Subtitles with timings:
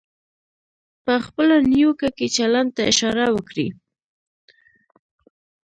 [1.05, 3.69] په خپله نیوکه کې چلند ته اشاره وکړئ.